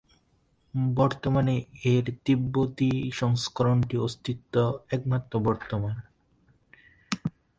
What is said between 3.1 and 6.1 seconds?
সংস্করণটির অস্তিত্ব একমাত্র বর্তমান।